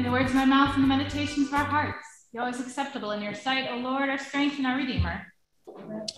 [0.00, 3.10] May the words of my mouth and the meditations of our hearts be always acceptable
[3.10, 5.26] in your sight, O Lord, our strength and our Redeemer.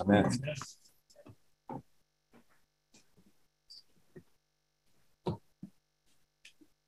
[0.01, 0.29] Amen.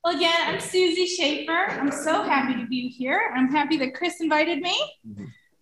[0.05, 1.67] Well, again, I'm Susie Schaefer.
[1.69, 3.33] I'm so happy to be here.
[3.35, 4.81] I'm happy that Chris invited me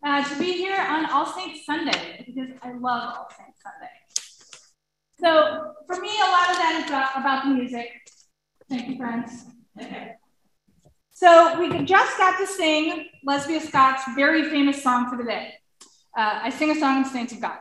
[0.05, 3.89] uh, to be here on All Saints Sunday because I love All Saints Sunday.
[5.19, 7.89] So, for me, a lot of that is about, about the music.
[8.69, 9.47] Thank you, friends.
[11.15, 15.55] So, we just got to sing Lesbia Scott's very famous song for the day.
[16.17, 17.59] Uh, I sing a song in Saints of God.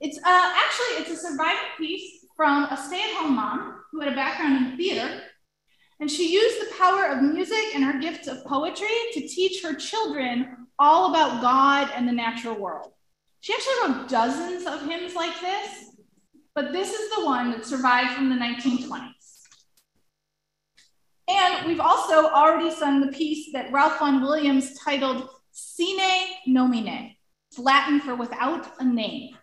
[0.00, 4.66] It's uh, actually it's a surviving piece from a stay-at-home mom who had a background
[4.66, 5.22] in theater,
[6.00, 9.74] and she used the power of music and her gift of poetry to teach her
[9.74, 12.92] children all about God and the natural world.
[13.40, 15.90] She actually wrote dozens of hymns like this,
[16.54, 19.13] but this is the one that survived from the 1920s.
[21.28, 27.14] And we've also already sung the piece that Ralph Vaughan Williams titled Sine Nomine,
[27.50, 29.36] it's Latin for without a name.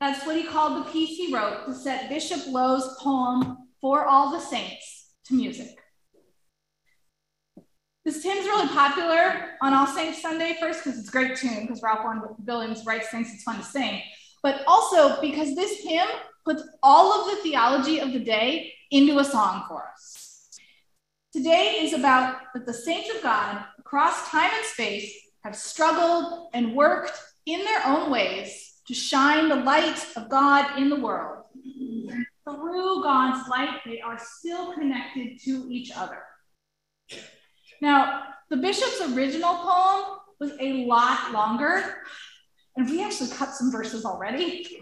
[0.00, 4.30] That's what he called the piece he wrote to set Bishop How's poem For All
[4.30, 5.78] the Saints to music.
[8.04, 11.82] This hymn's really popular on All Saints Sunday, first because it's a great tune, because
[11.82, 14.02] Ralph Vaughan Williams writes things it's fun to sing,
[14.42, 16.08] but also because this hymn
[16.44, 20.23] puts all of the theology of the day into a song for us.
[21.34, 25.12] Today is about that the saints of God across time and space
[25.42, 27.10] have struggled and worked
[27.44, 31.42] in their own ways to shine the light of God in the world.
[32.48, 36.22] Through God's light, they are still connected to each other.
[37.82, 41.96] Now, the bishop's original poem was a lot longer,
[42.76, 44.64] and we actually cut some verses already.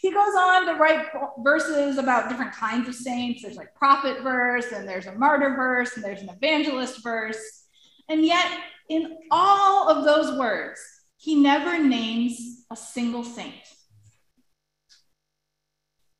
[0.00, 1.06] he goes on to write
[1.38, 3.42] verses about different kinds of saints.
[3.42, 7.64] There's like prophet verse, and there's a martyr verse, and there's an evangelist verse.
[8.08, 8.46] And yet,
[8.88, 10.80] in all of those words,
[11.16, 13.54] he never names a single saint.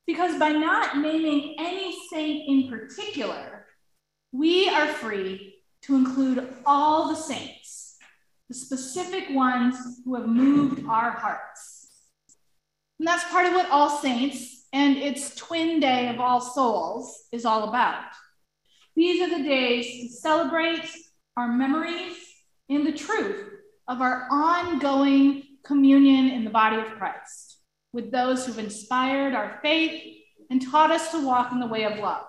[0.07, 3.65] Because by not naming any saint in particular,
[4.31, 7.60] we are free to include all the saints,
[8.51, 11.87] the specific ones who have moved our hearts.
[12.99, 17.45] And that's part of what All Saints and its twin day of All Souls is
[17.45, 18.03] all about.
[18.93, 20.85] These are the days to celebrate
[21.37, 22.17] our memories
[22.67, 23.53] and the truth
[23.87, 27.57] of our ongoing communion in the body of Christ
[27.93, 31.99] with those who've inspired our faith and taught us to walk in the way of
[31.99, 32.25] love.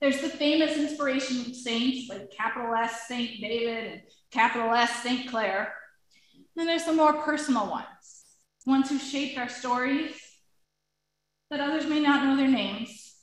[0.00, 4.00] There's the famous inspiration saints like capital S Saint David and
[4.30, 5.74] capital S Saint Clare.
[6.56, 8.24] Then there's the more personal ones,
[8.64, 10.16] ones who shaped our stories
[11.50, 13.14] that others may not know their names.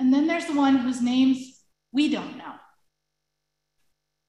[0.00, 2.54] And then there's the one whose names we don't know.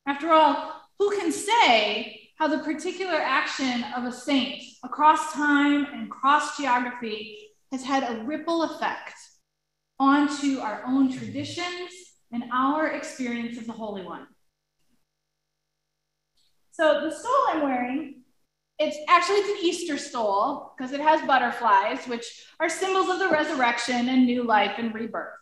[0.05, 6.09] After all, who can say how the particular action of a saint across time and
[6.09, 7.37] cross geography
[7.71, 9.13] has had a ripple effect
[10.01, 11.91] onto our own traditions
[12.31, 14.25] and our experience of the Holy One?
[16.71, 18.23] So the stole I'm wearing,
[18.79, 22.25] it's actually it's an Easter stole because it has butterflies, which
[22.59, 25.33] are symbols of the resurrection and new life and rebirth.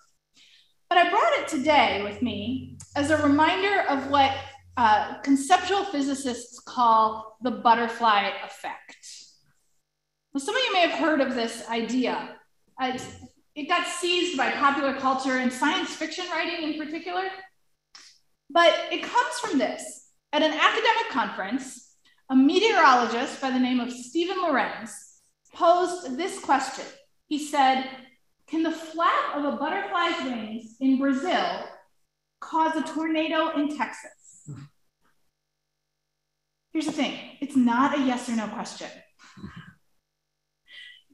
[0.90, 4.36] But I brought it today with me as a reminder of what
[4.75, 9.08] uh, conceptual physicists call the butterfly effect.
[10.33, 12.36] Well, some of you may have heard of this idea.
[12.81, 12.98] Uh,
[13.59, 17.23] it got seized by popular culture and science fiction writing in particular.
[18.50, 20.11] But it comes from this.
[20.31, 21.95] At an academic conference,
[22.29, 25.19] a meteorologist by the name of Stephen Lorenz
[25.53, 26.85] posed this question.
[27.27, 27.83] He said,
[28.47, 31.65] Can the flap of a butterfly's wings in Brazil
[32.39, 34.45] cause a tornado in Texas?
[34.50, 34.67] Mm.
[36.71, 38.88] Here's the thing it's not a yes or no question.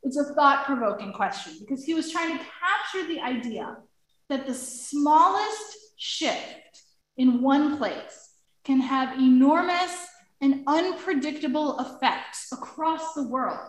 [0.06, 3.78] It's a thought provoking question because he was trying to capture the idea
[4.30, 6.84] that the smallest shift
[7.18, 10.08] in one place can have enormous
[10.42, 13.68] and unpredictable effects across the world,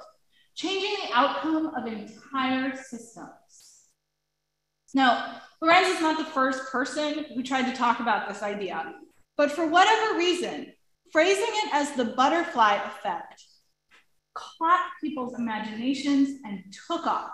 [0.55, 3.87] changing the outcome of entire systems.
[4.93, 8.94] Now, Lorenz is not the first person who tried to talk about this idea,
[9.38, 10.71] but for whatever reason,
[11.12, 13.43] phrasing it as the butterfly effect
[14.37, 17.31] caught people's imaginations and took off,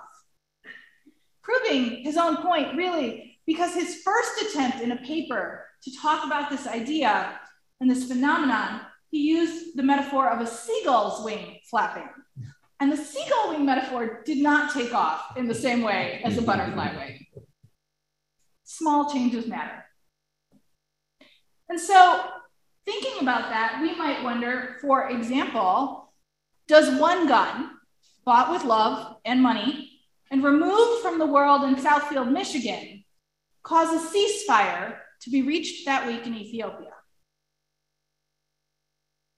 [1.42, 6.50] proving his own point, really, because his first attempt in a paper to talk about
[6.50, 7.38] this idea
[7.80, 12.08] and this phenomenon, he used the metaphor of a seagull's wing flapping.
[12.80, 16.42] And the seagull wing metaphor did not take off in the same way as the
[16.42, 17.26] butterfly wing.
[18.64, 19.84] Small changes matter.
[21.68, 22.24] And so,
[22.84, 26.01] thinking about that, we might wonder, for example,
[26.72, 27.70] does one gun,
[28.24, 29.90] bought with love and money,
[30.30, 33.04] and removed from the world in Southfield, Michigan,
[33.62, 36.94] cause a ceasefire to be reached that week in Ethiopia?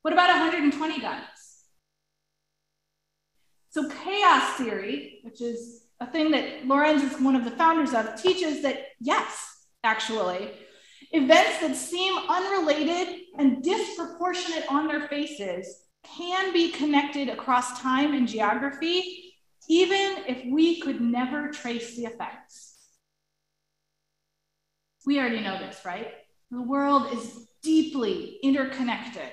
[0.02, 1.24] What about 120 guns?
[3.70, 8.14] So chaos theory, which is a thing that Lorenz is one of the founders of,
[8.22, 10.52] teaches that yes, actually,
[11.10, 18.28] events that seem unrelated and disproportionate on their faces can be connected across time and
[18.28, 19.34] geography,
[19.68, 22.76] even if we could never trace the effects.
[25.06, 26.12] We already know this, right?
[26.50, 29.30] The world is deeply interconnected.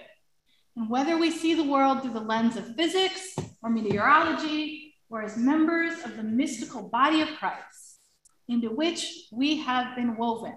[0.75, 5.37] And whether we see the world through the lens of physics or meteorology, or as
[5.37, 7.99] members of the mystical body of Christ,
[8.47, 10.55] into which we have been woven,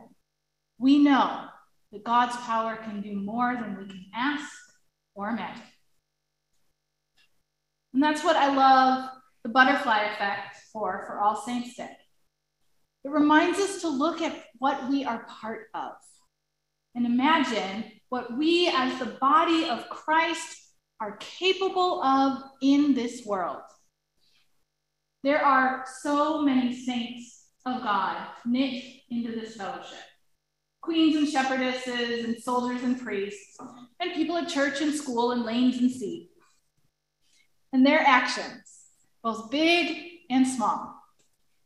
[0.78, 1.46] we know
[1.92, 4.48] that God's power can do more than we can ask
[5.14, 5.62] or imagine.
[7.94, 9.08] And that's what I love
[9.44, 11.96] the butterfly effect for for All Saints Day.
[13.04, 15.92] It reminds us to look at what we are part of
[16.94, 23.62] and imagine what we as the body of Christ are capable of in this world.
[25.22, 29.98] There are so many saints of God knit into this fellowship
[30.84, 33.56] queens and shepherdesses, and soldiers and priests,
[34.00, 36.28] and people at church and school, and lanes and sea.
[37.74, 38.84] And their actions,
[39.20, 40.94] both big and small,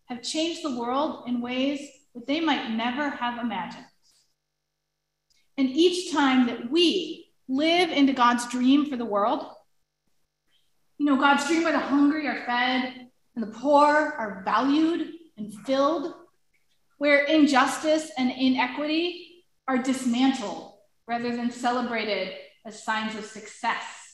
[0.06, 1.80] have changed the world in ways
[2.14, 3.84] that they might never have imagined.
[5.58, 9.44] And each time that we live into God's dream for the world.
[10.96, 15.52] You know, God's dream where the hungry are fed and the poor are valued and
[15.66, 16.14] filled,
[16.96, 20.72] where injustice and inequity are dismantled
[21.06, 22.32] rather than celebrated
[22.64, 24.07] as signs of success.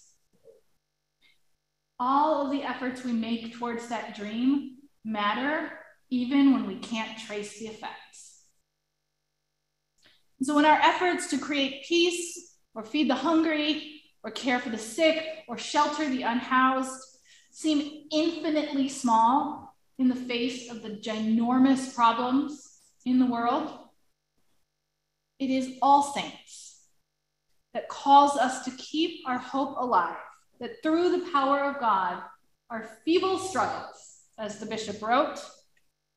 [2.06, 5.73] All of the efforts we make towards that dream matter
[6.11, 8.43] even when we can't trace the effects.
[10.43, 14.77] So, in our efforts to create peace or feed the hungry, or care for the
[14.77, 17.01] sick, or shelter the unhoused
[17.51, 23.79] seem infinitely small in the face of the ginormous problems in the world.
[25.39, 26.83] It is all saints
[27.73, 30.17] that calls us to keep our hope alive,
[30.64, 32.22] that through the power of God,
[32.70, 35.38] our feeble struggles, as the bishop wrote,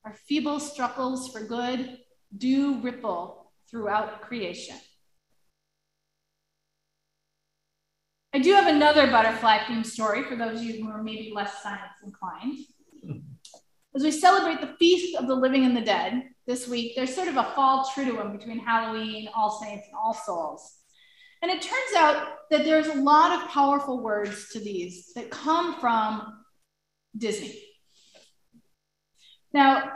[0.05, 1.97] our feeble struggles for good
[2.37, 4.77] do ripple throughout creation.
[8.33, 11.61] I do have another butterfly themed story for those of you who are maybe less
[11.61, 12.57] science inclined.
[13.93, 17.27] As we celebrate the Feast of the Living and the Dead this week, there's sort
[17.27, 20.77] of a fall triduum between Halloween, All Saints, and All Souls.
[21.41, 25.79] And it turns out that there's a lot of powerful words to these that come
[25.79, 26.43] from
[27.17, 27.61] Disney.
[29.53, 29.91] Now,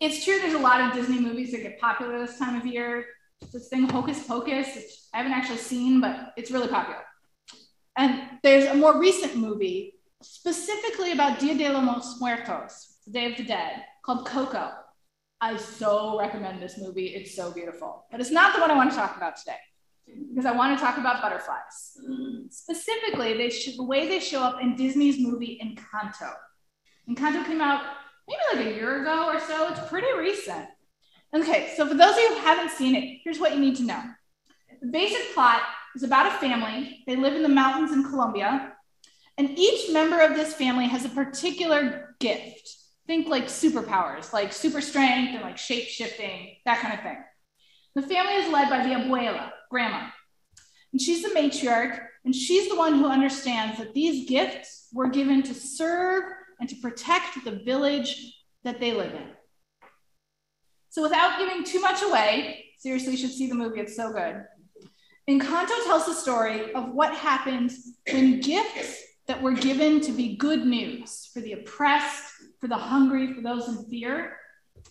[0.00, 3.06] it's true there's a lot of Disney movies that get popular this time of year.
[3.52, 7.00] This thing, Hocus Pocus, which I haven't actually seen, but it's really popular.
[7.96, 13.36] And there's a more recent movie specifically about Dia de los Muertos, the Day of
[13.36, 14.70] the Dead, called Coco.
[15.40, 17.08] I so recommend this movie.
[17.08, 18.06] It's so beautiful.
[18.10, 19.58] But it's not the one I want to talk about today
[20.06, 21.96] because I want to talk about butterflies.
[22.50, 26.32] Specifically, they the way they show up in Disney's movie Encanto.
[27.08, 27.82] Encanto came out
[28.28, 29.68] maybe like a year ago or so.
[29.68, 30.66] It's pretty recent.
[31.34, 33.82] Okay, so for those of you who haven't seen it, here's what you need to
[33.82, 34.02] know.
[34.80, 35.62] The basic plot
[35.96, 37.02] is about a family.
[37.06, 38.72] They live in the mountains in Colombia.
[39.36, 42.76] And each member of this family has a particular gift.
[43.06, 47.18] Think like superpowers, like super strength and like shape shifting, that kind of thing.
[47.96, 50.06] The family is led by the abuela, grandma.
[50.92, 55.42] And she's the matriarch, and she's the one who understands that these gifts were given
[55.42, 56.22] to serve
[56.60, 59.26] and to protect the village that they live in.
[60.90, 64.44] So, without giving too much away, seriously, you should see the movie, it's so good.
[65.28, 70.64] Encanto tells the story of what happens when gifts that were given to be good
[70.64, 72.22] news for the oppressed,
[72.60, 74.36] for the hungry, for those in fear,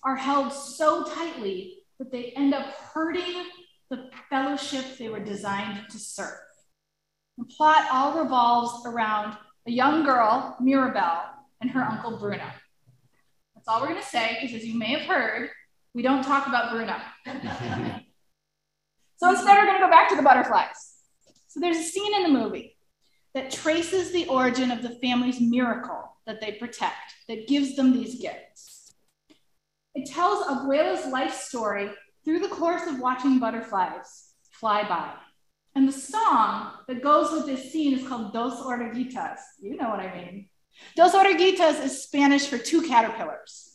[0.04, 3.46] are held so tightly that they end up hurting
[3.94, 6.40] the fellowship they were designed to serve.
[7.38, 11.22] The plot all revolves around a young girl, Mirabel,
[11.62, 12.44] and her uncle Bruno.
[13.54, 15.52] That's all we're going to say, because as you may have heard,
[15.94, 16.96] we don't talk about Bruno.
[19.18, 20.96] so instead, we're going to go back to the butterflies.
[21.48, 22.76] So there's a scene in the movie
[23.36, 28.20] that traces the origin of the family's miracle that they protect, that gives them these
[28.20, 28.96] gifts.
[29.94, 31.92] It tells Abuela's life story
[32.24, 35.12] through the course of watching butterflies fly by.
[35.76, 39.40] And the song that goes with this scene is called Dos Oruguitas.
[39.60, 40.50] You know what I mean.
[40.96, 43.74] Dos Oruguitas is Spanish for two caterpillars.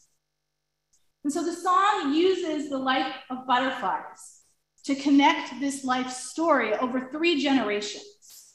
[1.24, 4.42] And so the song uses the life of butterflies
[4.84, 8.54] to connect this life story over three generations.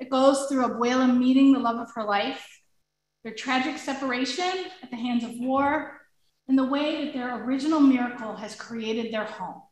[0.00, 2.44] It goes through Abuela meeting the love of her life,
[3.22, 4.50] their tragic separation
[4.82, 5.99] at the hands of war,
[6.50, 9.62] and the way that their original miracle has created their home.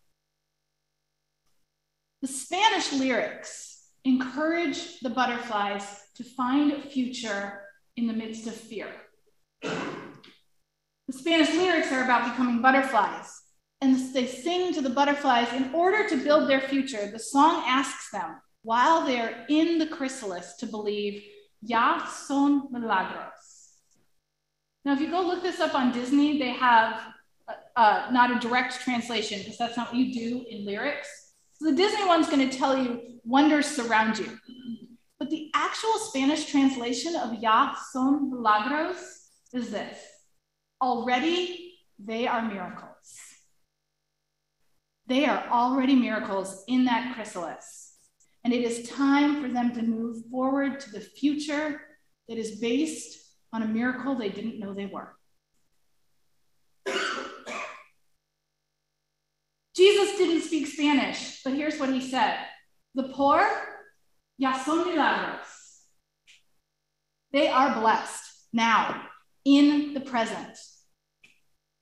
[2.22, 5.82] The Spanish lyrics encourage the butterflies
[6.14, 7.62] to find a future
[7.96, 8.86] in the midst of fear.
[9.60, 13.28] The Spanish lyrics are about becoming butterflies,
[13.80, 17.10] and they sing to the butterflies in order to build their future.
[17.10, 21.24] The song asks them, while they're in the chrysalis, to believe,
[21.60, 23.37] Ya son milagros.
[24.88, 27.02] Now, if you go look this up on Disney, they have
[27.46, 31.34] uh, uh not a direct translation because that's not what you do in lyrics.
[31.56, 34.38] So the Disney one's going to tell you wonders surround you.
[35.18, 38.96] But the actual Spanish translation of Ya son milagros
[39.52, 39.98] is this
[40.80, 43.08] already they are miracles.
[45.06, 47.92] They are already miracles in that chrysalis.
[48.42, 51.78] And it is time for them to move forward to the future
[52.26, 55.14] that is based on a miracle they didn't know they were.
[59.76, 62.36] Jesus didn't speak Spanish, but here's what he said
[62.94, 63.48] The poor,
[64.36, 65.46] ya son milagros.
[67.32, 69.02] They are blessed now,
[69.44, 70.56] in the present.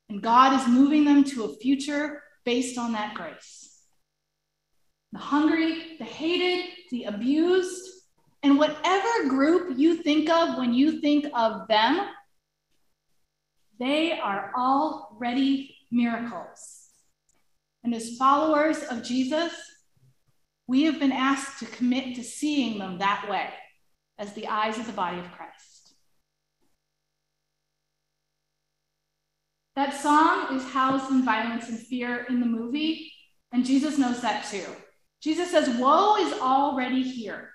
[0.08, 3.80] And God is moving them to a future based on that grace.
[5.12, 7.95] The hungry, the hated, the abused,
[8.42, 12.00] and whatever group you think of when you think of them,
[13.78, 16.88] they are already miracles.
[17.84, 19.52] And as followers of Jesus,
[20.66, 23.48] we have been asked to commit to seeing them that way
[24.18, 25.94] as the eyes of the body of Christ.
[29.76, 33.12] That song is housed in violence and fear in the movie,
[33.52, 34.64] and Jesus knows that too.
[35.20, 37.50] Jesus says, Woe is already here.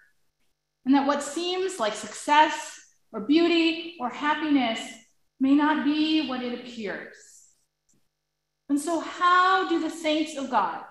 [0.86, 2.80] And that what seems like success
[3.12, 4.80] or beauty or happiness
[5.40, 7.16] may not be what it appears.
[8.70, 10.82] And so, how do the saints of God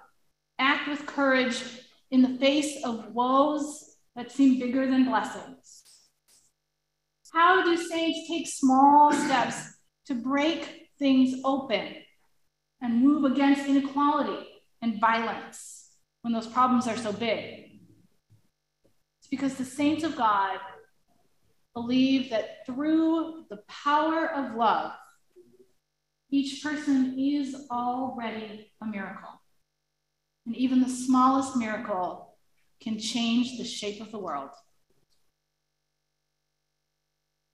[0.58, 1.62] act with courage
[2.10, 5.82] in the face of woes that seem bigger than blessings?
[7.32, 11.94] How do saints take small steps to break things open
[12.82, 14.46] and move against inequality
[14.82, 15.90] and violence
[16.22, 17.59] when those problems are so big?
[19.30, 20.58] Because the saints of God
[21.74, 24.92] believe that through the power of love,
[26.30, 29.40] each person is already a miracle.
[30.46, 32.34] And even the smallest miracle
[32.80, 34.50] can change the shape of the world.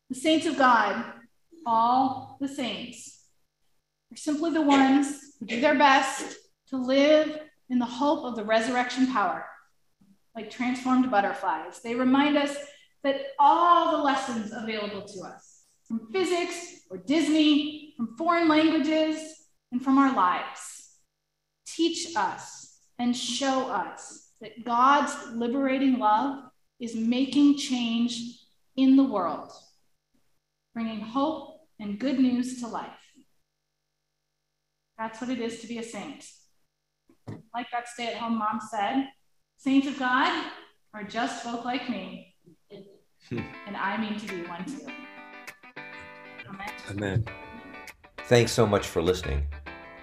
[0.09, 1.05] The saints of God,
[1.67, 3.25] all the saints,
[4.13, 6.37] are simply the ones who do their best
[6.69, 9.45] to live in the hope of the resurrection power,
[10.37, 11.81] like transformed butterflies.
[11.83, 12.55] They remind us
[13.03, 19.19] that all the lessons available to us from physics or Disney, from foreign languages,
[19.73, 20.91] and from our lives.
[21.67, 26.45] Teach us and show us that God's liberating love
[26.79, 28.21] is making change
[28.77, 29.51] in the world,
[30.75, 32.91] bringing hope and good news to life.
[34.99, 36.25] That's what it is to be a saint.
[37.55, 39.09] Like that stay at home mom said,
[39.57, 40.51] saints of God
[40.95, 42.35] are just folk like me.
[43.31, 44.87] and I mean to be one too.
[46.49, 46.71] Amen.
[46.91, 47.25] Amen.
[48.25, 49.47] Thanks so much for listening.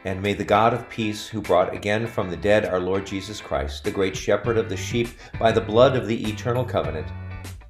[0.05, 3.39] And may the God of peace, who brought again from the dead our Lord Jesus
[3.39, 5.07] Christ, the great shepherd of the sheep,
[5.39, 7.07] by the blood of the eternal covenant,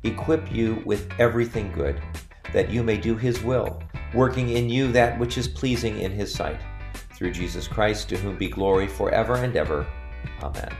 [0.03, 2.01] equip you with everything good,
[2.51, 3.81] that you may do his will,
[4.15, 6.59] working in you that which is pleasing in his sight.
[7.15, 9.85] Through Jesus Christ, to whom be glory forever and ever.
[10.41, 10.75] Amen.